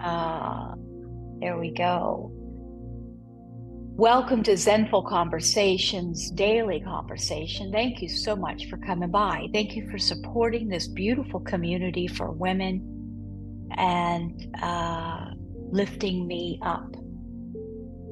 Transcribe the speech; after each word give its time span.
Ah, 0.00 0.74
there 1.40 1.58
we 1.58 1.70
go. 1.70 2.30
Welcome 3.98 4.42
to 4.42 4.52
Zenful 4.52 5.08
Conversations, 5.08 6.30
daily 6.30 6.80
conversation. 6.80 7.72
Thank 7.72 8.02
you 8.02 8.10
so 8.10 8.36
much 8.36 8.66
for 8.68 8.76
coming 8.76 9.10
by. 9.10 9.48
Thank 9.54 9.74
you 9.74 9.88
for 9.90 9.96
supporting 9.96 10.68
this 10.68 10.86
beautiful 10.86 11.40
community 11.40 12.06
for 12.06 12.30
women 12.30 13.68
and 13.78 14.54
uh, 14.62 15.30
lifting 15.70 16.26
me 16.26 16.58
up. 16.62 16.94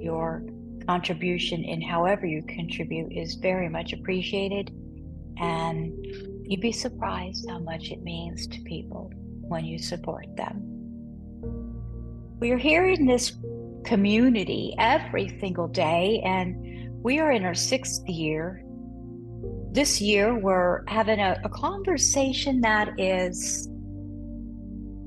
Your 0.00 0.42
contribution 0.86 1.64
in 1.64 1.82
however 1.82 2.24
you 2.24 2.42
contribute 2.44 3.12
is 3.12 3.34
very 3.34 3.68
much 3.68 3.92
appreciated. 3.92 4.70
And 5.38 5.92
you'd 6.46 6.62
be 6.62 6.72
surprised 6.72 7.46
how 7.50 7.58
much 7.58 7.90
it 7.90 8.02
means 8.02 8.46
to 8.46 8.60
people 8.62 9.12
when 9.14 9.66
you 9.66 9.78
support 9.78 10.34
them. 10.36 10.73
We 12.40 12.50
are 12.50 12.58
here 12.58 12.86
in 12.86 13.06
this 13.06 13.36
community 13.84 14.74
every 14.78 15.38
single 15.40 15.68
day, 15.68 16.20
and 16.24 16.92
we 17.02 17.20
are 17.20 17.30
in 17.30 17.44
our 17.44 17.54
sixth 17.54 18.06
year. 18.08 18.62
This 19.70 20.00
year, 20.00 20.36
we're 20.36 20.84
having 20.88 21.20
a, 21.20 21.40
a 21.44 21.48
conversation 21.48 22.60
that 22.62 22.90
is 22.98 23.68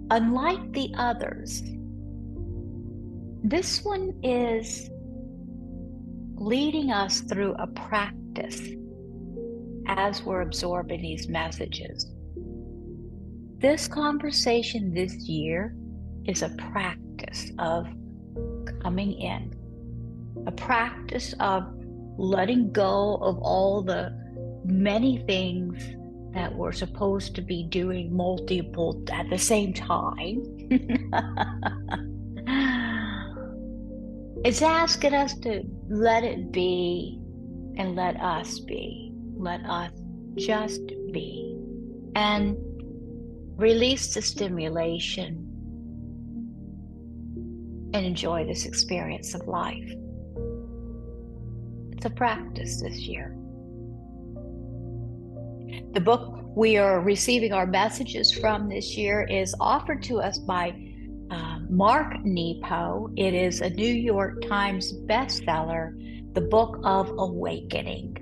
unlike 0.09 0.71
the 0.71 0.89
others. 0.97 1.63
This 3.43 3.83
one 3.83 4.13
is 4.23 4.89
leading 6.35 6.91
us 6.91 7.21
through 7.21 7.55
a 7.55 7.67
practice 7.67 8.61
as 9.87 10.23
we're 10.23 10.41
absorbing 10.41 11.01
these 11.01 11.27
messages. 11.27 12.09
This 13.59 13.87
conversation 13.87 14.93
this 14.93 15.13
year 15.27 15.75
is 16.27 16.41
a 16.41 16.49
practice 16.71 17.51
of 17.57 17.87
coming 18.81 19.13
in, 19.13 19.55
a 20.45 20.51
practice 20.51 21.33
of 21.39 21.63
letting 22.17 22.71
go 22.71 23.15
of 23.15 23.37
all 23.39 23.81
the 23.81 24.13
many 24.65 25.23
things 25.25 25.81
that 26.33 26.53
we're 26.53 26.73
supposed 26.73 27.35
to 27.35 27.41
be 27.41 27.63
doing 27.63 28.15
multiple 28.15 29.01
at 29.11 29.29
the 29.29 29.37
same 29.37 29.73
time. 29.73 30.43
it's 34.43 34.61
asking 34.61 35.13
us 35.13 35.33
to 35.39 35.63
let 35.89 36.23
it 36.23 36.51
be 36.51 37.19
and 37.77 37.95
let 37.95 38.19
us 38.19 38.59
be. 38.59 39.13
Let 39.37 39.61
us 39.65 39.91
just 40.35 40.81
be. 41.11 41.57
And 42.15 42.57
release 43.55 44.13
the 44.13 44.21
stimulation 44.21 45.46
and 47.93 48.05
enjoy 48.05 48.45
this 48.45 48.65
experience 48.65 49.33
of 49.33 49.47
life. 49.47 49.91
It's 51.93 52.05
a 52.05 52.09
practice 52.09 52.81
this 52.81 52.99
year. 52.99 53.35
The 55.93 56.01
book 56.01 56.41
we 56.55 56.77
are 56.77 57.01
receiving 57.01 57.53
our 57.53 57.65
messages 57.65 58.31
from 58.31 58.69
this 58.69 58.97
year 58.97 59.23
is 59.23 59.55
offered 59.59 60.03
to 60.03 60.19
us 60.19 60.37
by 60.39 60.75
uh, 61.29 61.59
Mark 61.69 62.13
Nepo. 62.23 63.09
It 63.15 63.33
is 63.33 63.61
a 63.61 63.69
New 63.69 63.93
York 63.93 64.41
Times 64.47 64.93
bestseller, 65.05 65.93
The 66.33 66.41
Book 66.41 66.79
of 66.83 67.09
Awakening. 67.17 68.17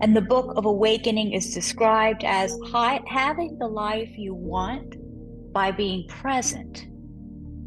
And 0.00 0.14
the 0.14 0.22
Book 0.22 0.52
of 0.56 0.64
Awakening 0.64 1.32
is 1.32 1.54
described 1.54 2.24
as 2.24 2.58
having 3.08 3.58
the 3.58 3.68
life 3.68 4.10
you 4.16 4.34
want 4.34 4.96
by 5.52 5.70
being 5.70 6.06
present 6.08 6.86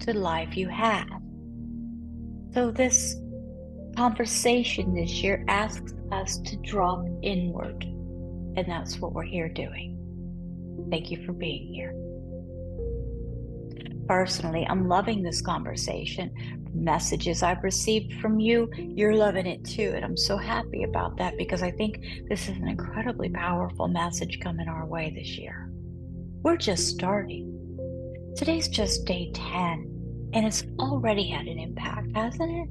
to 0.02 0.14
life 0.14 0.55
you 0.58 0.69
have. 0.69 1.08
So, 2.53 2.71
this 2.71 3.15
conversation 3.95 4.93
this 4.93 5.21
year 5.21 5.43
asks 5.48 5.93
us 6.11 6.39
to 6.39 6.55
drop 6.58 7.05
inward, 7.21 7.83
and 7.83 8.65
that's 8.67 8.99
what 8.99 9.14
we're 9.14 9.23
here 9.23 9.49
doing. 9.49 9.98
Thank 10.89 11.11
you 11.11 11.26
for 11.26 11.33
being 11.33 11.73
here. 11.73 11.93
Personally, 14.08 14.65
I'm 14.67 14.88
loving 14.88 15.21
this 15.21 15.39
conversation. 15.39 16.32
Messages 16.73 17.43
I've 17.43 17.64
received 17.64 18.14
from 18.20 18.39
you, 18.39 18.67
you're 18.76 19.14
loving 19.14 19.45
it 19.45 19.64
too. 19.64 19.93
And 19.95 20.04
I'm 20.04 20.17
so 20.17 20.36
happy 20.36 20.83
about 20.83 21.17
that 21.17 21.38
because 21.38 21.61
I 21.61 21.70
think 21.70 22.04
this 22.27 22.49
is 22.49 22.58
an 22.58 22.67
incredibly 22.67 23.30
powerful 23.30 23.88
message 23.88 24.39
coming 24.39 24.67
our 24.67 24.88
way 24.88 25.14
this 25.15 25.38
year. 25.38 25.70
We're 26.42 26.58
just 26.58 26.88
starting. 26.88 27.48
Today's 28.39 28.70
just 28.70 29.04
day 29.04 29.32
10 29.33 30.32
and 30.33 30.45
it's 30.45 30.64
already 30.80 31.27
had 31.27 31.45
an 31.48 31.60
impact, 31.60 32.08
hasn't 32.16 32.50
it? 32.50 32.70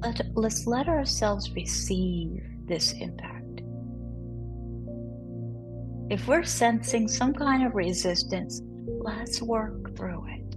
Let, 0.00 0.34
let's 0.34 0.66
let 0.66 0.88
ourselves 0.88 1.52
receive 1.52 2.42
this 2.64 2.92
impact. 2.92 3.60
If 6.10 6.26
we're 6.26 6.42
sensing 6.42 7.06
some 7.06 7.34
kind 7.34 7.66
of 7.66 7.74
resistance, 7.74 8.62
let's 9.02 9.42
work 9.42 9.94
through 9.94 10.24
it. 10.30 10.56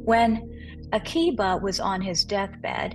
When 0.03 0.49
Akiba 0.91 1.59
was 1.61 1.79
on 1.79 2.01
his 2.01 2.25
deathbed, 2.25 2.93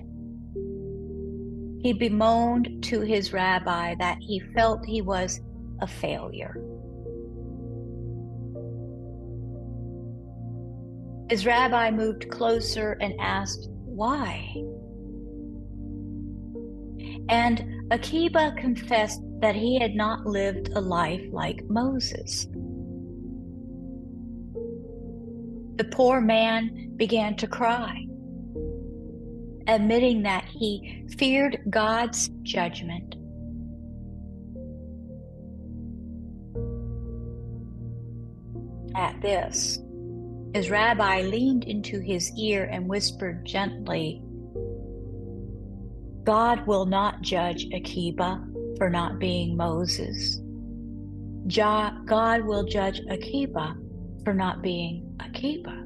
he 1.83 1.93
bemoaned 1.93 2.83
to 2.85 3.01
his 3.01 3.33
rabbi 3.33 3.95
that 3.99 4.19
he 4.21 4.41
felt 4.55 4.85
he 4.85 5.03
was 5.03 5.41
a 5.81 5.87
failure. 5.87 6.55
His 11.31 11.47
rabbi 11.47 11.91
moved 11.91 12.29
closer 12.31 12.93
and 13.01 13.15
asked, 13.21 13.69
Why? 13.71 14.53
And 17.29 17.65
Akiba 17.91 18.55
confessed 18.59 19.21
that 19.41 19.55
he 19.57 19.79
had 19.79 19.95
not 19.95 20.27
lived 20.27 20.71
a 20.75 20.81
life 20.81 21.25
like 21.33 21.56
Moses. 21.69 22.47
The 25.77 25.85
poor 25.93 26.21
man 26.21 26.95
began 26.97 27.37
to 27.37 27.47
cry, 27.47 28.07
admitting 29.67 30.23
that 30.23 30.45
he 30.47 31.07
feared 31.19 31.59
God's 31.69 32.29
judgment. 32.43 33.17
At 38.95 39.21
this, 39.21 39.79
his 40.55 40.71
rabbi 40.71 41.21
leaned 41.21 41.65
into 41.65 42.01
his 42.01 42.33
ear 42.39 42.65
and 42.73 42.89
whispered 42.89 43.45
gently, 43.45 44.23
God 46.25 46.67
will 46.67 46.87
not 46.87 47.21
judge 47.21 47.67
Akiba 47.75 48.43
for 48.79 48.89
not 48.89 49.19
being 49.19 49.57
Moses. 49.57 50.41
God 51.49 52.45
will 52.45 52.65
judge 52.65 53.01
Akiba 53.09 53.77
for 54.25 54.35
not 54.35 54.63
being 54.63 55.17
Akiba. 55.21 55.85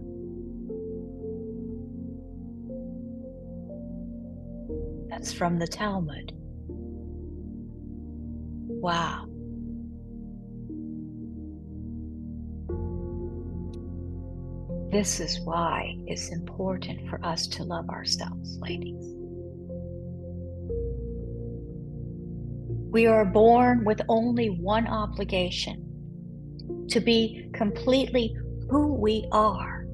That's 5.11 5.33
from 5.33 5.59
the 5.59 5.67
Talmud. 5.67 6.33
Wow. 8.83 9.27
This 14.91 15.21
is 15.21 15.41
why 15.41 15.95
it's 16.07 16.33
important 16.33 17.09
for 17.09 17.25
us 17.25 17.47
to 17.49 17.65
love 17.65 17.91
ourselves, 17.91 18.59
ladies. 18.61 19.19
We 22.90 23.06
are 23.06 23.25
born 23.25 23.84
with 23.84 24.00
only 24.08 24.48
one 24.48 24.88
obligation 24.88 25.87
to 26.88 26.98
be 26.98 27.48
completely 27.54 28.37
who 28.69 28.94
we 28.94 29.28
are. 29.31 29.84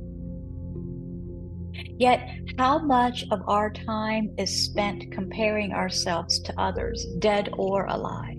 Yet, 1.98 2.26
how 2.58 2.78
much 2.78 3.26
of 3.30 3.42
our 3.46 3.70
time 3.70 4.34
is 4.38 4.64
spent 4.64 5.12
comparing 5.12 5.72
ourselves 5.72 6.40
to 6.40 6.58
others, 6.58 7.06
dead 7.18 7.50
or 7.58 7.84
alive? 7.84 8.38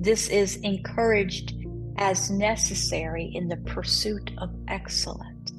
This 0.00 0.28
is 0.28 0.56
encouraged 0.56 1.54
as 1.98 2.32
necessary 2.32 3.30
in 3.32 3.46
the 3.46 3.58
pursuit 3.58 4.32
of 4.38 4.50
excellence. 4.66 5.52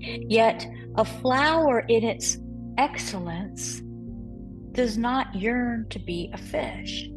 Yet, 0.00 0.66
a 0.96 1.04
flower 1.04 1.80
in 1.80 2.04
its 2.04 2.36
excellence 2.76 3.80
does 4.78 4.96
not 4.96 5.34
yearn 5.34 5.84
to 5.90 5.98
be 5.98 6.30
a 6.32 6.38
fish. 6.38 7.10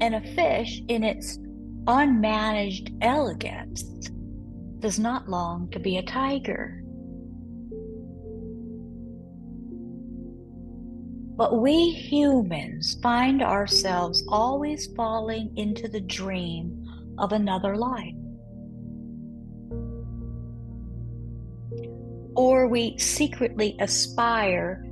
And 0.00 0.16
a 0.16 0.34
fish 0.34 0.82
in 0.88 1.04
its 1.04 1.38
unmanaged 1.86 2.98
elegance 3.00 3.84
does 4.80 4.98
not 4.98 5.28
long 5.28 5.70
to 5.70 5.78
be 5.78 5.98
a 5.98 6.02
tiger. 6.02 6.82
But 11.36 11.60
we 11.60 11.90
humans 11.90 12.98
find 13.00 13.40
ourselves 13.40 14.24
always 14.26 14.88
falling 14.96 15.56
into 15.56 15.86
the 15.86 16.00
dream 16.00 16.84
of 17.18 17.30
another 17.30 17.76
life. 17.76 18.16
Or 22.34 22.66
we 22.66 22.98
secretly 22.98 23.76
aspire 23.78 24.84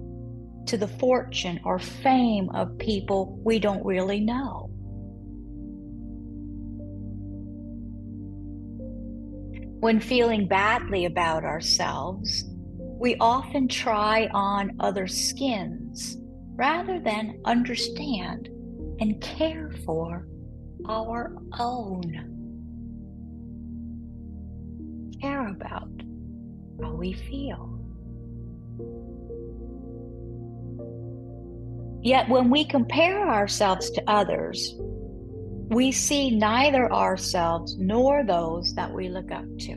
to 0.70 0.76
the 0.76 0.86
fortune 0.86 1.58
or 1.64 1.80
fame 1.80 2.48
of 2.50 2.78
people 2.78 3.36
we 3.44 3.58
don't 3.58 3.84
really 3.84 4.20
know. 4.20 4.70
When 9.80 9.98
feeling 9.98 10.46
badly 10.46 11.06
about 11.06 11.42
ourselves, 11.44 12.44
we 12.78 13.16
often 13.16 13.66
try 13.66 14.28
on 14.32 14.76
other 14.78 15.08
skins 15.08 16.18
rather 16.54 17.00
than 17.00 17.40
understand 17.44 18.48
and 19.00 19.20
care 19.20 19.72
for 19.84 20.28
our 20.88 21.34
own. 21.58 22.28
Care 25.20 25.48
about 25.48 25.90
how 26.80 26.92
we 26.92 27.12
feel. 27.12 27.76
Yet 32.02 32.28
when 32.28 32.50
we 32.50 32.64
compare 32.64 33.28
ourselves 33.28 33.90
to 33.90 34.02
others, 34.06 34.74
we 35.68 35.92
see 35.92 36.30
neither 36.30 36.92
ourselves 36.92 37.76
nor 37.76 38.24
those 38.24 38.74
that 38.74 38.92
we 38.92 39.08
look 39.08 39.30
up 39.30 39.44
to. 39.60 39.76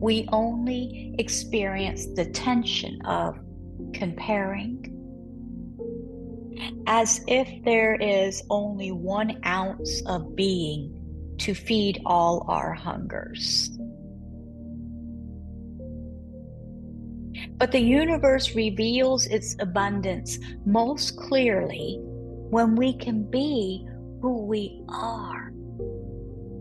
We 0.00 0.28
only 0.30 1.14
experience 1.18 2.06
the 2.14 2.26
tension 2.26 3.00
of 3.02 3.38
comparing, 3.94 4.86
as 6.86 7.22
if 7.26 7.48
there 7.64 7.94
is 7.94 8.42
only 8.50 8.92
one 8.92 9.40
ounce 9.44 10.02
of 10.06 10.36
being 10.36 10.94
to 11.38 11.54
feed 11.54 12.00
all 12.04 12.44
our 12.48 12.74
hungers. 12.74 13.70
But 17.60 17.72
the 17.72 17.78
universe 17.78 18.56
reveals 18.56 19.26
its 19.26 19.54
abundance 19.60 20.38
most 20.64 21.18
clearly 21.18 21.98
when 22.00 22.74
we 22.74 22.94
can 22.94 23.30
be 23.30 23.86
who 24.22 24.46
we 24.46 24.82
are. 24.88 25.50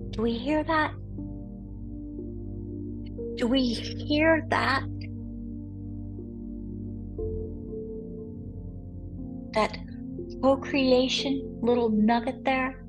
Do 0.10 0.22
we 0.22 0.34
hear 0.34 0.62
that? 0.62 0.92
Do 3.38 3.48
we 3.48 3.62
hear 3.64 4.46
that? 4.50 4.84
That 9.54 9.78
co 10.42 10.58
creation 10.58 11.60
little 11.62 11.88
nugget 11.88 12.44
there? 12.44 12.84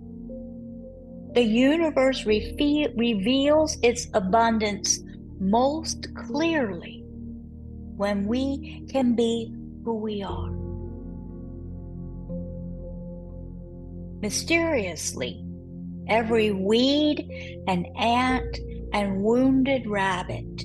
The 1.35 1.45
universe 1.45 2.27
reveals 2.27 3.79
its 3.85 4.09
abundance 4.15 4.99
most 5.39 6.13
clearly 6.17 7.00
when 8.01 8.27
we 8.27 8.83
can 8.91 9.15
be 9.15 9.55
who 9.85 9.95
we 9.95 10.23
are. 10.23 10.51
Mysteriously, 14.23 15.45
every 16.09 16.51
weed 16.51 17.63
and 17.69 17.87
ant 17.99 18.59
and 18.95 19.23
wounded 19.23 19.87
rabbit, 19.87 20.65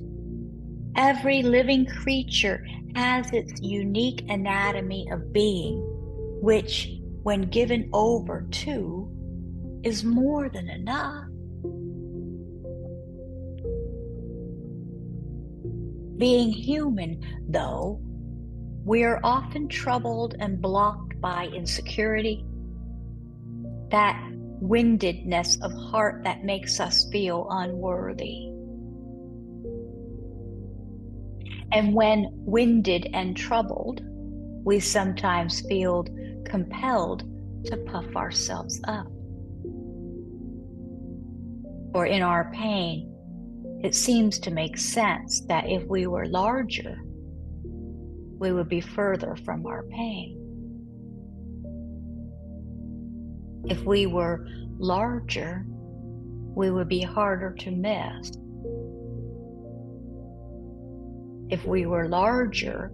every 0.95 1.43
living 1.43 1.85
creature 1.85 2.65
has 2.95 3.29
its 3.33 3.51
unique 3.61 4.23
anatomy 4.29 5.05
of 5.11 5.33
being 5.33 5.75
which, 6.41 6.89
when 7.23 7.41
given 7.41 7.89
over 7.91 8.47
to, 8.49 9.11
is 9.83 10.05
more 10.05 10.47
than 10.47 10.69
enough. 10.69 11.25
Being 16.17 16.51
human, 16.51 17.21
though, 17.49 17.99
we 18.85 19.03
are 19.03 19.19
often 19.23 19.67
troubled 19.67 20.35
and 20.39 20.61
blocked 20.61 21.19
by 21.19 21.47
insecurity, 21.47 22.45
that 23.89 24.21
windedness 24.61 25.57
of 25.61 25.73
heart 25.73 26.23
that 26.23 26.43
makes 26.43 26.79
us 26.79 27.09
feel 27.11 27.47
unworthy. 27.49 28.51
And 31.71 31.93
when 31.93 32.29
winded 32.31 33.09
and 33.13 33.35
troubled, 33.35 34.01
we 34.63 34.79
sometimes 34.79 35.61
feel 35.67 36.05
compelled 36.45 37.23
to 37.65 37.77
puff 37.77 38.15
ourselves 38.15 38.79
up. 38.87 39.07
Or 41.93 42.05
in 42.05 42.21
our 42.21 42.51
pain, 42.53 43.14
it 43.85 43.93
seems 43.93 44.39
to 44.39 44.49
make 44.49 44.77
sense 44.77 45.41
that 45.41 45.69
if 45.69 45.85
we 45.85 46.07
were 46.07 46.25
larger, 46.25 46.97
we 48.39 48.51
would 48.51 48.67
be 48.67 48.81
further 48.81 49.35
from 49.45 49.63
our 49.67 49.83
pain. 49.83 50.41
If 53.69 53.83
we 53.83 54.07
were 54.07 54.47
larger, 54.79 55.65
we 55.67 56.71
would 56.71 56.89
be 56.89 57.01
harder 57.01 57.53
to 57.53 57.69
miss. 57.69 58.31
If 61.51 61.63
we 61.63 61.85
were 61.85 62.09
larger, 62.09 62.91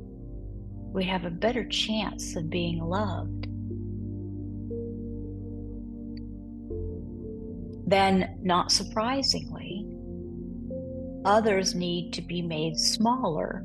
we 0.94 1.06
have 1.06 1.24
a 1.24 1.30
better 1.30 1.64
chance 1.70 2.36
of 2.36 2.50
being 2.50 2.84
loved. 2.84 3.48
Then, 7.90 8.38
not 8.42 8.74
surprisingly, 8.74 9.71
others 11.26 11.76
need 11.76 12.14
to 12.14 12.22
be 12.22 12.42
made 12.42 12.78
smaller 12.78 13.64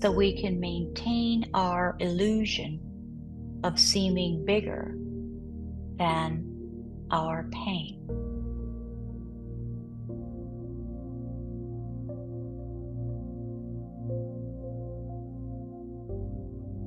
so 0.00 0.10
we 0.10 0.40
can 0.40 0.58
maintain 0.58 1.50
our 1.54 1.96
illusion 2.00 2.80
of 3.64 3.78
seeming 3.78 4.44
bigger 4.44 4.94
than 5.96 6.46
our 7.10 7.48
pain. 7.52 8.00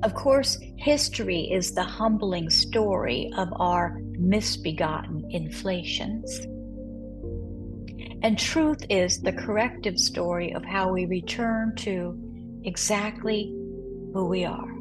Of 0.02 0.12
course, 0.12 0.58
history 0.76 1.50
is 1.50 1.72
the 1.72 1.82
humbling 1.82 2.50
story 2.50 3.32
of 3.38 3.48
our 3.58 3.98
misbegotten 4.18 5.30
inflations. 5.30 6.46
And 8.24 8.38
truth 8.38 8.86
is 8.88 9.20
the 9.20 9.34
corrective 9.34 9.98
story 9.98 10.54
of 10.54 10.64
how 10.64 10.90
we 10.90 11.04
return 11.04 11.76
to 11.76 12.18
exactly 12.64 13.52
who 14.14 14.28
we 14.30 14.46
are. 14.46 14.72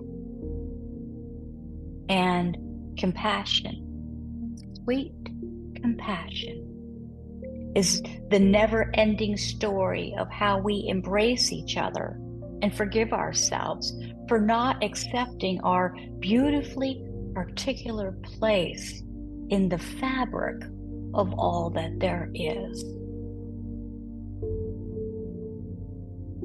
And 2.08 2.98
compassion, 2.98 4.56
sweet 4.86 5.12
compassion, 5.76 7.74
is 7.76 8.02
the 8.30 8.40
never 8.40 8.90
ending 8.94 9.36
story 9.36 10.16
of 10.18 10.32
how 10.32 10.60
we 10.60 10.86
embrace 10.88 11.52
each 11.52 11.76
other 11.76 12.18
and 12.62 12.74
forgive 12.74 13.12
ourselves 13.12 13.94
for 14.30 14.40
not 14.40 14.82
accepting 14.82 15.60
our 15.66 15.94
beautifully 16.20 17.06
particular 17.34 18.14
place 18.24 19.04
in 19.50 19.68
the 19.68 19.80
fabric 19.80 20.64
of 21.14 21.34
all 21.34 21.70
that 21.72 22.00
there 22.00 22.32
is. 22.34 23.02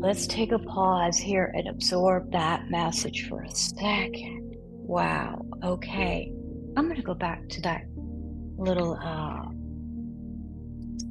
Let's 0.00 0.28
take 0.28 0.52
a 0.52 0.60
pause 0.60 1.18
here 1.18 1.52
and 1.56 1.66
absorb 1.66 2.30
that 2.30 2.70
message 2.70 3.28
for 3.28 3.42
a 3.42 3.50
second. 3.50 4.54
Wow, 4.70 5.44
okay. 5.64 6.32
I'm 6.76 6.84
going 6.84 6.98
to 6.98 7.02
go 7.02 7.14
back 7.14 7.48
to 7.48 7.60
that 7.62 7.82
little 8.56 8.94
uh, 8.94 9.46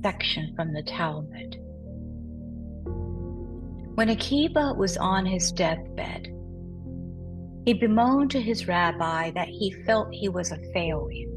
section 0.02 0.54
from 0.56 0.72
the 0.72 0.84
Talmud. 0.84 1.58
When 3.96 4.08
Akiba 4.08 4.74
was 4.78 4.96
on 4.96 5.26
his 5.26 5.52
deathbed, 5.52 6.28
he 7.66 7.74
bemoaned 7.74 8.32
to 8.32 8.42
his 8.42 8.70
rabbi 8.70 9.32
that 9.32 9.50
he 9.50 9.72
felt 9.86 10.14
he 10.14 10.30
was 10.30 10.54
a 10.54 10.60
failure. 10.72 11.28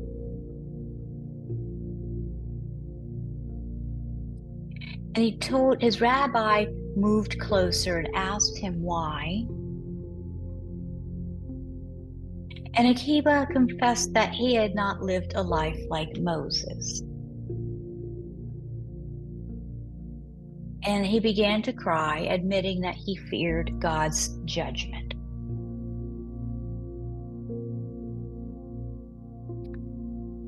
And 5.16 5.24
he 5.24 5.36
told 5.38 5.82
his 5.82 6.00
rabbi 6.00 6.66
moved 6.96 7.38
closer 7.40 7.98
and 7.98 8.14
asked 8.14 8.58
him 8.58 8.82
why. 8.82 9.44
And 12.74 12.88
Akiba 12.88 13.46
confessed 13.50 14.12
that 14.14 14.32
he 14.32 14.54
had 14.54 14.74
not 14.74 15.02
lived 15.02 15.32
a 15.34 15.42
life 15.42 15.80
like 15.88 16.16
Moses. 16.18 17.02
And 20.84 21.04
he 21.04 21.20
began 21.20 21.62
to 21.62 21.72
cry, 21.72 22.20
admitting 22.20 22.80
that 22.80 22.94
he 22.94 23.16
feared 23.16 23.78
God's 23.80 24.28
judgment. 24.44 25.14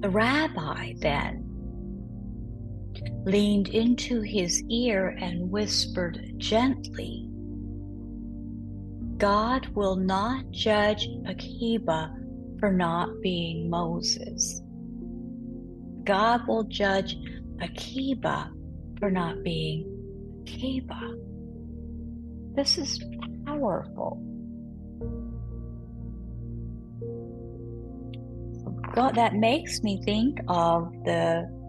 The 0.01 0.09
rabbi 0.09 0.95
then 0.99 1.52
leaned 3.25 3.69
into 3.69 4.21
his 4.21 4.63
ear 4.69 5.17
and 5.21 5.51
whispered 5.51 6.35
gently, 6.39 7.29
God 9.19 9.69
will 9.69 9.97
not 9.97 10.51
judge 10.51 11.09
Akiba 11.27 12.15
for 12.59 12.73
not 12.73 13.09
being 13.23 13.71
Moses. 13.71 14.61
God 16.05 16.47
will 16.49 16.65
judge 16.65 17.17
Akiba 17.61 18.51
for 18.99 19.11
not 19.11 19.43
being 19.45 19.87
Akiba. 20.43 21.15
This 22.55 22.79
is 22.79 23.03
powerful. 23.47 24.21
God, 28.95 29.15
that 29.15 29.35
makes 29.35 29.83
me 29.83 30.03
think 30.05 30.39
of 30.49 30.93
the 31.05 31.62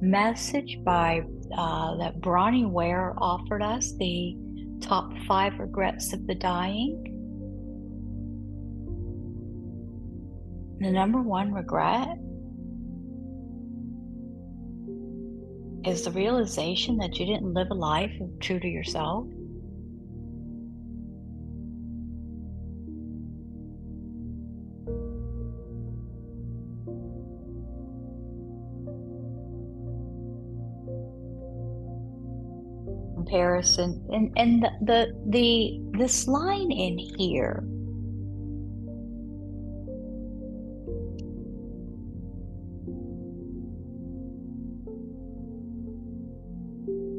message 0.00 0.78
by 0.84 1.22
uh, 1.56 1.96
that 1.96 2.20
Bronnie 2.20 2.70
Ware 2.70 3.14
offered 3.18 3.62
us, 3.62 3.92
the 3.98 4.36
top 4.80 5.12
five 5.26 5.58
regrets 5.58 6.12
of 6.12 6.26
the 6.26 6.34
dying. 6.34 7.14
The 10.80 10.90
number 10.92 11.20
one 11.20 11.52
regret 11.52 12.16
is 15.84 16.04
the 16.04 16.10
realization 16.12 16.98
that 16.98 17.18
you 17.18 17.26
didn't 17.26 17.52
live 17.52 17.68
a 17.70 17.74
life 17.74 18.12
true 18.40 18.60
to 18.60 18.68
yourself. 18.68 19.26
Comparison 33.58 34.06
and 34.12 34.32
and 34.36 34.62
the, 34.62 34.70
the 34.82 35.30
the 35.30 35.98
this 35.98 36.26
line 36.26 36.70
in 36.70 36.98
here. 36.98 37.64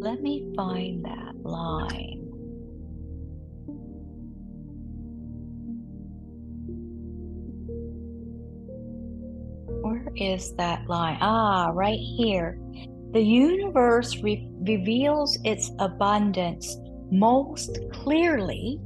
Let 0.01 0.21
me 0.21 0.51
find 0.55 1.03
that 1.05 1.35
line. 1.43 2.25
Where 9.81 10.07
is 10.15 10.53
that 10.55 10.87
line? 10.87 11.17
Ah 11.21 11.71
right 11.73 11.99
here 11.99 12.59
the 13.11 13.21
universe 13.21 14.17
re- 14.21 14.47
reveals 14.61 15.37
its 15.43 15.71
abundance 15.79 16.77
most 17.11 17.79
clearly 17.91 18.77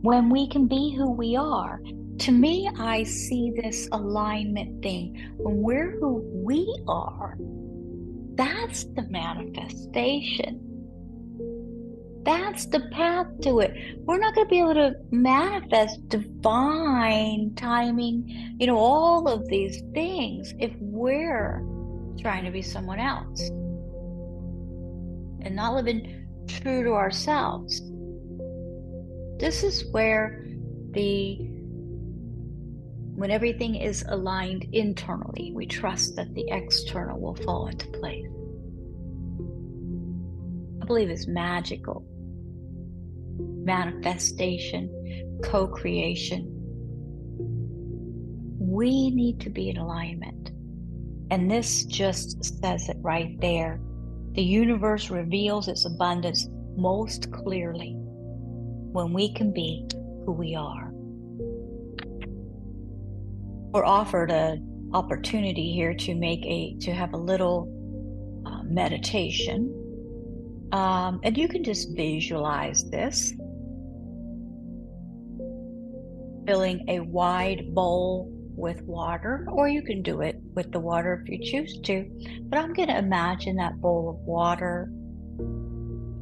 when 0.00 0.30
we 0.30 0.48
can 0.48 0.66
be 0.66 0.94
who 0.96 1.10
we 1.10 1.36
are. 1.36 1.80
To 2.20 2.32
me, 2.32 2.70
I 2.78 3.02
see 3.02 3.52
this 3.54 3.88
alignment 3.92 4.82
thing. 4.82 5.34
When 5.36 5.62
we're 5.62 5.98
who 5.98 6.22
we 6.32 6.66
are, 6.88 7.36
that's 8.34 8.84
the 8.84 9.06
manifestation. 9.10 10.66
That's 12.22 12.66
the 12.66 12.80
path 12.92 13.26
to 13.42 13.60
it. 13.60 13.72
We're 14.00 14.18
not 14.18 14.34
going 14.34 14.46
to 14.46 14.50
be 14.50 14.60
able 14.60 14.74
to 14.74 14.94
manifest 15.10 16.08
divine 16.08 17.54
timing, 17.56 18.56
you 18.58 18.66
know, 18.66 18.76
all 18.76 19.28
of 19.28 19.48
these 19.48 19.82
things 19.94 20.54
if 20.58 20.72
we're 20.80 21.62
trying 22.18 22.44
to 22.44 22.50
be 22.50 22.62
someone 22.62 22.98
else 22.98 23.50
and 25.42 25.56
not 25.56 25.74
living 25.74 26.26
true 26.46 26.84
to 26.84 26.92
ourselves. 26.92 27.80
This 29.38 29.62
is 29.62 29.84
where 29.92 30.44
the 30.92 31.50
when 33.14 33.30
everything 33.30 33.74
is 33.74 34.02
aligned 34.08 34.66
internally, 34.72 35.52
we 35.54 35.66
trust 35.66 36.16
that 36.16 36.32
the 36.34 36.46
external 36.48 37.20
will 37.20 37.34
fall 37.34 37.66
into 37.66 37.86
place. 37.88 38.26
I 40.82 40.86
believe 40.86 41.10
it's 41.10 41.26
magical. 41.26 42.02
Manifestation, 43.62 45.38
co 45.44 45.66
creation. 45.66 46.46
We 48.58 49.10
need 49.10 49.40
to 49.40 49.50
be 49.50 49.68
in 49.68 49.76
alignment. 49.76 50.52
And 51.30 51.50
this 51.50 51.84
just 51.84 52.44
says 52.60 52.88
it 52.88 52.96
right 53.00 53.40
there. 53.40 53.80
The 54.32 54.42
universe 54.42 55.10
reveals 55.10 55.68
its 55.68 55.84
abundance 55.84 56.48
most 56.76 57.30
clearly 57.32 57.94
when 57.96 59.12
we 59.12 59.32
can 59.34 59.52
be 59.52 59.86
who 60.24 60.32
we 60.32 60.54
are. 60.54 60.90
We're 63.72 63.84
offered 63.84 64.32
an 64.32 64.90
opportunity 64.92 65.72
here 65.72 65.94
to 65.94 66.14
make 66.14 66.44
a 66.44 66.76
to 66.80 66.92
have 66.92 67.12
a 67.12 67.16
little 67.16 67.68
uh, 68.44 68.64
meditation, 68.64 69.72
um, 70.72 71.20
and 71.22 71.38
you 71.38 71.46
can 71.46 71.62
just 71.62 71.94
visualize 71.94 72.90
this, 72.90 73.32
filling 76.46 76.84
a 76.88 76.98
wide 77.00 77.72
bowl 77.72 78.28
with 78.56 78.82
water, 78.82 79.46
or 79.52 79.68
you 79.68 79.82
can 79.82 80.02
do 80.02 80.20
it 80.22 80.29
with 80.54 80.72
the 80.72 80.80
water 80.80 81.22
if 81.22 81.30
you 81.30 81.38
choose 81.44 81.78
to. 81.80 82.08
But 82.44 82.58
I'm 82.58 82.72
going 82.72 82.88
to 82.88 82.98
imagine 82.98 83.56
that 83.56 83.80
bowl 83.80 84.10
of 84.10 84.16
water 84.26 84.90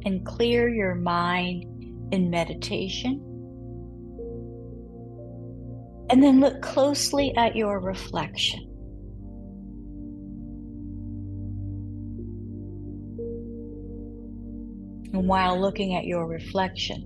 and 0.05 0.25
clear 0.25 0.69
your 0.69 0.95
mind 0.95 1.65
in 2.13 2.29
meditation. 2.29 3.25
And 6.09 6.23
then 6.23 6.39
look 6.39 6.61
closely 6.61 7.35
at 7.35 7.55
your 7.55 7.79
reflection. 7.79 8.65
And 15.11 15.27
while 15.27 15.59
looking 15.59 15.95
at 15.95 16.05
your 16.05 16.25
reflection, 16.27 17.05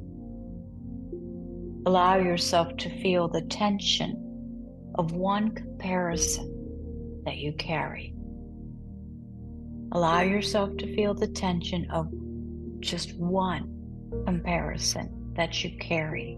allow 1.85 2.17
yourself 2.17 2.75
to 2.77 2.89
feel 3.01 3.27
the 3.27 3.41
tension 3.41 4.19
of 4.95 5.13
one 5.13 5.51
comparison 5.51 6.52
that 7.25 7.37
you 7.37 7.53
carry. 7.53 8.13
Allow 9.91 10.21
yourself 10.21 10.75
to 10.77 10.95
feel 10.95 11.13
the 11.13 11.27
tension 11.27 11.89
of 11.91 12.09
just 12.79 13.15
one 13.17 13.69
comparison 14.25 15.31
that 15.35 15.63
you 15.63 15.77
carry. 15.77 16.37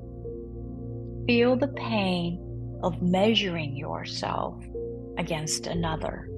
Feel 1.25 1.55
the 1.55 1.69
pain 1.69 2.79
of 2.83 3.01
measuring 3.01 3.75
yourself 3.75 4.63
against 5.17 5.67
another. 5.67 6.29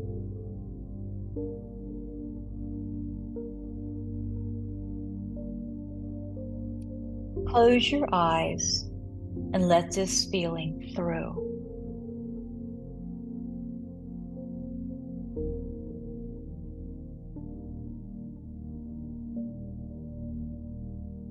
Close 7.47 7.91
your 7.91 8.07
eyes 8.13 8.89
and 9.53 9.67
let 9.67 9.91
this 9.91 10.25
feeling 10.25 10.91
through. 10.95 11.46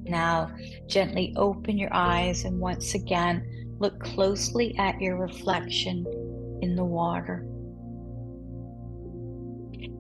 Now, 0.09 0.51
gently 0.87 1.35
open 1.37 1.77
your 1.77 1.93
eyes 1.93 2.45
and 2.45 2.61
once 2.61 2.95
again 2.95 3.45
look 3.79 3.99
closely 4.01 4.77
at 4.79 5.01
your 5.01 5.17
reflection 5.17 6.07
in 6.63 6.77
the 6.77 6.85
water. 6.85 7.45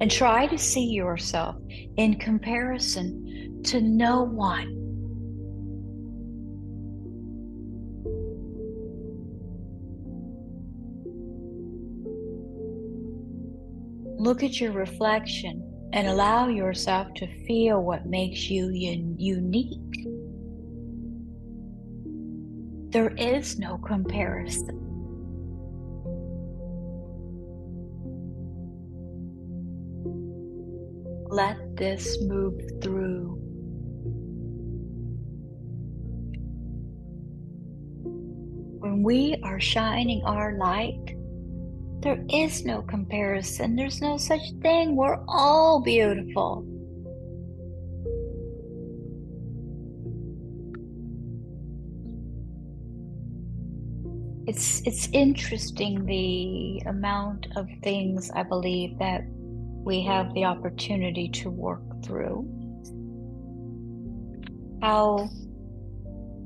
And 0.01 0.11
try 0.11 0.47
to 0.47 0.59
see 0.59 0.87
yourself 0.91 1.57
in 1.97 2.19
comparison 2.19 3.63
to 3.65 3.81
no 3.81 4.23
one. 4.23 4.75
Look 14.19 14.43
at 14.43 14.61
your 14.61 14.73
reflection 14.73 15.76
and 15.93 16.09
allow 16.09 16.49
yourself 16.49 17.13
to 17.15 17.27
feel 17.47 17.83
what 17.83 18.07
makes 18.07 18.51
you 18.51 18.67
un- 18.67 19.17
unique. 19.19 20.07
There 22.93 23.15
is 23.17 23.59
no 23.59 23.79
comparison. 23.79 24.83
Let 31.29 31.77
this 31.77 32.23
move 32.23 32.61
through. 32.83 33.35
When 38.79 39.03
we 39.03 39.37
are 39.43 39.61
shining 39.61 40.23
our 40.25 40.57
light, 40.57 41.16
there 42.07 42.25
is 42.31 42.65
no 42.65 42.83
comparison. 42.83 43.75
There's 43.75 44.01
no 44.01 44.17
such 44.17 44.53
thing. 44.63 44.95
We're 44.95 45.19
all 45.27 45.83
beautiful. 45.83 46.65
It's 54.47 54.83
it's 54.87 55.09
interesting 55.13 56.07
the 56.07 56.81
amount 56.89 57.49
of 57.57 57.67
things 57.83 58.31
I 58.31 58.45
believe 58.45 58.97
that 59.01 59.23
we 59.29 60.01
have 60.03 60.33
the 60.33 60.45
opportunity 60.45 61.29
to 61.41 61.51
work 61.51 61.83
through. 62.05 62.47
How 64.81 65.29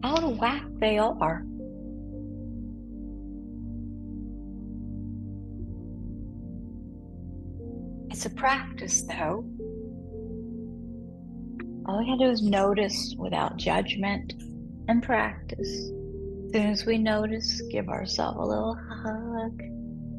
out 0.04 0.24
of 0.24 0.38
whack 0.38 0.64
they 0.78 0.96
are. 0.96 1.44
It's 8.20 8.26
a 8.26 8.36
practice, 8.36 9.00
though. 9.00 9.46
All 11.86 11.98
we 11.98 12.04
gotta 12.04 12.18
do 12.18 12.30
is 12.30 12.42
notice 12.42 13.14
without 13.16 13.56
judgment 13.56 14.34
and 14.88 15.02
practice. 15.02 15.70
As 15.70 16.52
soon 16.52 16.66
as 16.66 16.84
we 16.84 16.98
notice, 16.98 17.62
give 17.70 17.88
ourselves 17.88 18.36
a 18.38 18.42
little 18.42 18.74
hug 18.74 19.58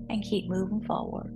and 0.10 0.24
keep 0.24 0.50
moving 0.50 0.81
forward. 0.81 1.31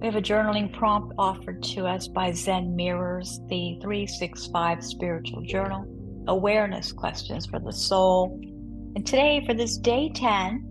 We 0.00 0.06
have 0.06 0.16
a 0.16 0.20
journaling 0.20 0.72
prompt 0.72 1.14
offered 1.16 1.62
to 1.74 1.86
us 1.86 2.08
by 2.08 2.32
Zen 2.32 2.74
Mirrors, 2.74 3.38
the 3.46 3.78
365 3.80 4.84
Spiritual 4.84 5.42
Journal, 5.42 5.86
awareness 6.26 6.90
questions 6.90 7.46
for 7.46 7.60
the 7.60 7.72
soul. 7.72 8.40
And 8.96 9.06
today, 9.06 9.44
for 9.46 9.54
this 9.54 9.78
day 9.78 10.10
10, 10.12 10.69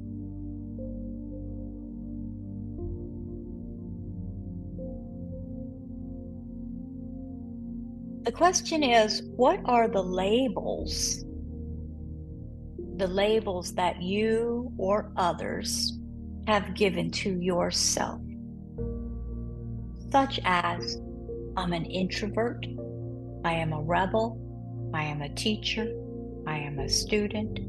The 8.29 8.35
question 8.35 8.83
is 8.83 9.23
what 9.37 9.59
are 9.65 9.87
the 9.87 10.03
labels? 10.03 11.25
The 12.97 13.07
labels 13.07 13.73
that 13.73 14.03
you 14.03 14.71
or 14.77 15.11
others 15.17 15.97
have 16.45 16.75
given 16.75 17.09
to 17.09 17.41
yourself, 17.41 18.21
such 20.11 20.39
as 20.43 21.01
I'm 21.57 21.73
an 21.73 21.85
introvert, 21.85 22.67
I 23.43 23.53
am 23.53 23.73
a 23.73 23.81
rebel, 23.81 24.39
I 24.93 25.05
am 25.05 25.23
a 25.23 25.33
teacher, 25.33 25.91
I 26.45 26.59
am 26.59 26.77
a 26.77 26.87
student, 26.87 27.59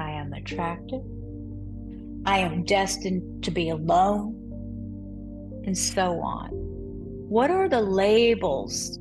I 0.00 0.10
am 0.10 0.32
attractive, 0.32 1.04
I 2.26 2.38
am 2.38 2.64
destined 2.64 3.44
to 3.44 3.52
be 3.52 3.68
alone, 3.68 4.34
and 5.64 5.78
so 5.78 6.20
on. 6.20 6.48
What 7.28 7.52
are 7.52 7.68
the 7.68 7.80
labels 7.80 8.98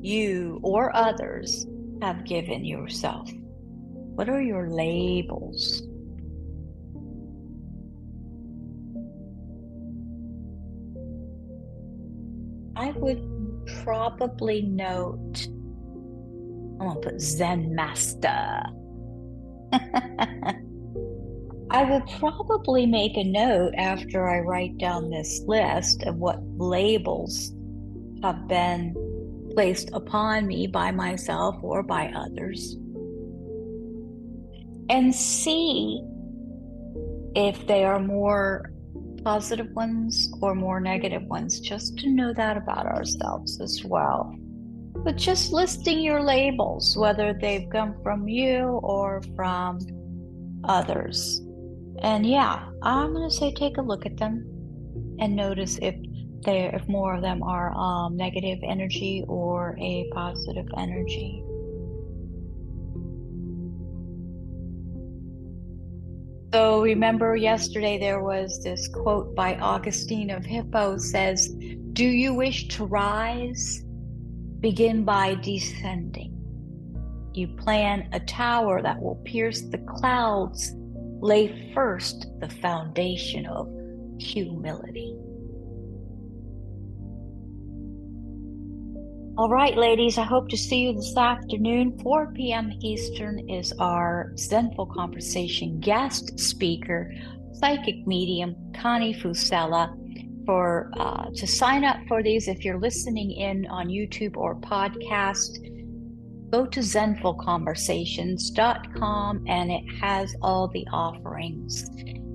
you 0.00 0.60
or 0.62 0.94
others 0.94 1.66
have 2.02 2.24
given 2.24 2.64
yourself? 2.64 3.30
What 4.14 4.28
are 4.28 4.40
your 4.40 4.70
labels? 4.70 5.82
I 12.76 12.92
would 12.92 13.22
probably 13.84 14.62
note, 14.62 15.48
I'm 16.80 16.94
to 16.94 17.00
put 17.02 17.20
Zen 17.20 17.74
Master. 17.74 18.62
I 21.70 21.82
will 21.82 22.02
probably 22.18 22.86
make 22.86 23.16
a 23.16 23.24
note 23.24 23.74
after 23.76 24.28
I 24.28 24.40
write 24.40 24.78
down 24.78 25.10
this 25.10 25.42
list 25.46 26.04
of 26.04 26.16
what 26.16 26.38
labels 26.56 27.52
have 28.22 28.46
been 28.46 28.94
placed 29.56 29.88
upon 29.94 30.46
me 30.46 30.66
by 30.66 30.90
myself 30.90 31.56
or 31.62 31.82
by 31.82 32.12
others 32.14 32.76
and 34.90 35.14
see 35.14 36.04
if 37.34 37.66
they 37.66 37.82
are 37.82 37.98
more 37.98 38.70
positive 39.24 39.70
ones 39.72 40.30
or 40.42 40.54
more 40.54 40.78
negative 40.78 41.22
ones, 41.22 41.58
just 41.58 41.96
to 41.98 42.10
know 42.10 42.34
that 42.34 42.58
about 42.58 42.84
ourselves 42.84 43.58
as 43.62 43.82
well. 43.82 44.32
But 45.04 45.16
just 45.16 45.54
listing 45.54 46.00
your 46.00 46.22
labels, 46.22 46.94
whether 46.94 47.32
they've 47.32 47.68
come 47.70 47.96
from 48.02 48.28
you 48.28 48.78
or 48.82 49.22
from 49.34 49.78
others. 50.64 51.40
And 52.02 52.26
yeah, 52.26 52.68
I'm 52.82 53.14
going 53.14 53.28
to 53.28 53.34
say 53.34 53.54
take 53.54 53.78
a 53.78 53.82
look 53.82 54.04
at 54.04 54.18
them 54.18 54.46
and 55.18 55.34
notice 55.34 55.78
if 55.80 55.94
there 56.42 56.74
if 56.74 56.86
more 56.88 57.14
of 57.14 57.22
them 57.22 57.42
are 57.42 57.72
um, 57.76 58.16
negative 58.16 58.58
energy 58.62 59.24
or 59.28 59.76
a 59.80 60.08
positive 60.12 60.66
energy. 60.76 61.42
So 66.54 66.80
remember 66.80 67.36
yesterday 67.36 67.98
there 67.98 68.22
was 68.22 68.62
this 68.62 68.88
quote 68.88 69.34
by 69.34 69.56
Augustine 69.56 70.30
of 70.30 70.44
Hippo 70.44 70.96
says, 70.96 71.54
"Do 71.92 72.06
you 72.06 72.32
wish 72.34 72.68
to 72.68 72.86
rise? 72.86 73.84
Begin 74.60 75.04
by 75.04 75.34
descending. 75.34 76.32
You 77.34 77.48
plan 77.48 78.08
a 78.12 78.20
tower 78.20 78.80
that 78.80 79.00
will 79.00 79.20
pierce 79.24 79.62
the 79.62 79.78
clouds. 79.78 80.72
Lay 81.20 81.72
first 81.74 82.26
the 82.40 82.48
foundation 82.48 83.44
of 83.46 83.68
humility." 84.18 85.25
All 89.38 89.50
right, 89.50 89.76
ladies, 89.76 90.16
I 90.16 90.22
hope 90.22 90.48
to 90.48 90.56
see 90.56 90.78
you 90.78 90.94
this 90.94 91.14
afternoon. 91.14 91.98
4 92.02 92.32
p.m. 92.32 92.72
Eastern 92.80 93.50
is 93.50 93.70
our 93.78 94.32
Zenful 94.34 94.90
Conversation 94.94 95.78
guest 95.78 96.40
speaker, 96.40 97.12
psychic 97.52 98.06
medium 98.06 98.56
Connie 98.80 99.12
Fusella. 99.12 99.94
For 100.46 100.90
uh, 100.96 101.26
to 101.34 101.46
sign 101.46 101.84
up 101.84 101.98
for 102.08 102.22
these, 102.22 102.48
if 102.48 102.64
you're 102.64 102.80
listening 102.80 103.32
in 103.32 103.66
on 103.66 103.88
YouTube 103.88 104.38
or 104.38 104.56
podcast, 104.56 105.58
go 106.50 106.64
to 106.64 106.80
zenfulconversations.com 106.80 109.44
and 109.46 109.70
it 109.70 109.84
has 110.00 110.34
all 110.40 110.68
the 110.68 110.86
offerings. 110.90 111.90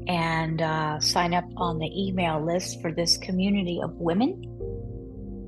And 0.08 0.62
uh, 0.62 1.00
sign 1.00 1.34
up 1.34 1.46
on 1.58 1.80
the 1.80 1.90
email 2.00 2.46
list 2.46 2.80
for 2.80 2.92
this 2.92 3.18
community 3.18 3.82
of 3.84 3.96
women 3.96 4.51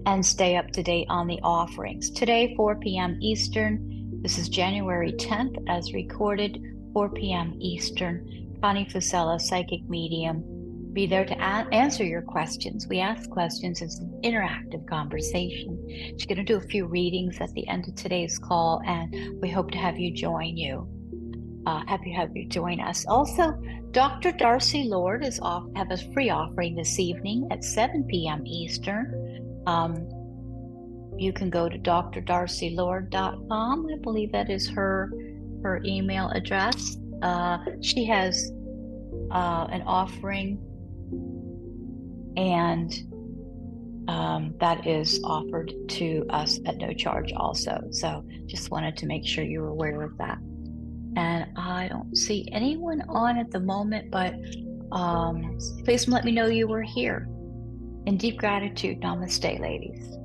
and 0.05 0.25
stay 0.25 0.55
up 0.55 0.71
to 0.71 0.83
date 0.83 1.07
on 1.09 1.27
the 1.27 1.39
offerings. 1.43 2.09
Today, 2.09 2.53
4 2.55 2.75
p.m. 2.77 3.17
Eastern. 3.21 4.19
This 4.21 4.37
is 4.37 4.49
January 4.49 5.13
10th, 5.13 5.63
as 5.67 5.93
recorded, 5.93 6.61
4 6.93 7.09
p.m. 7.09 7.55
Eastern. 7.59 8.57
Connie 8.61 8.85
Fusella, 8.85 9.39
psychic 9.39 9.87
medium. 9.89 10.43
Be 10.93 11.07
there 11.07 11.25
to 11.25 11.33
a- 11.33 11.67
answer 11.73 12.03
your 12.03 12.21
questions. 12.21 12.87
We 12.87 12.99
ask 12.99 13.29
questions. 13.29 13.81
It's 13.81 13.99
an 13.99 14.21
interactive 14.23 14.87
conversation. 14.87 15.83
She's 15.89 16.25
going 16.25 16.37
to 16.37 16.43
do 16.43 16.57
a 16.57 16.67
few 16.67 16.85
readings 16.85 17.37
at 17.41 17.51
the 17.53 17.67
end 17.67 17.87
of 17.87 17.95
today's 17.95 18.37
call, 18.37 18.81
and 18.85 19.41
we 19.41 19.49
hope 19.49 19.71
to 19.71 19.77
have 19.77 19.97
you 19.97 20.13
join 20.13 20.55
you. 20.55 20.87
Uh, 21.65 21.81
happy 21.87 22.11
to 22.11 22.15
have 22.15 22.35
you 22.35 22.47
join 22.47 22.79
us. 22.79 23.05
Also, 23.07 23.53
Dr. 23.91 24.31
Darcy 24.33 24.83
Lord 24.83 25.25
is 25.25 25.39
off 25.39 25.63
have 25.75 25.91
a 25.91 25.97
free 26.13 26.29
offering 26.29 26.75
this 26.75 26.99
evening 26.99 27.47
at 27.51 27.63
7 27.63 28.03
p.m. 28.05 28.45
Eastern. 28.45 29.52
Um, 29.65 30.08
you 31.17 31.34
can 31.34 31.49
go 31.49 31.67
to 31.69 31.78
drdarcylord.com. 31.78 33.88
I 33.91 33.95
believe 33.97 34.32
that 34.32 34.49
is 34.49 34.69
her 34.69 35.12
her 35.63 35.82
email 35.86 36.30
address. 36.30 36.97
Uh, 37.21 37.58
she 37.82 38.06
has 38.06 38.52
uh, 39.32 39.67
an 39.69 39.82
offering, 39.84 40.58
and 42.36 42.91
um, 44.10 44.54
that 44.60 44.86
is 44.86 45.21
offered 45.23 45.73
to 45.88 46.26
us 46.30 46.60
at 46.65 46.78
no 46.78 46.93
charge 46.93 47.32
also. 47.34 47.82
So 47.91 48.26
just 48.45 48.71
wanted 48.71 48.97
to 48.97 49.06
make 49.06 49.26
sure 49.26 49.43
you 49.43 49.62
were 49.62 49.69
aware 49.69 50.02
of 50.02 50.17
that. 50.17 50.38
And 51.15 51.47
I 51.56 51.88
don't 51.89 52.17
see 52.17 52.47
anyone 52.52 53.04
on 53.08 53.38
at 53.38 53.52
the 53.52 53.60
moment, 53.60 54.12
but 54.12 54.34
um, 54.91 55.58
please 55.86 56.08
let 56.08 56.26
me 56.26 56.32
know 56.32 56.47
you 56.47 56.67
were 56.67 56.82
here. 56.82 57.28
In 58.05 58.17
deep 58.17 58.37
gratitude, 58.37 58.99
namaste, 59.01 59.59
ladies. 59.59 60.17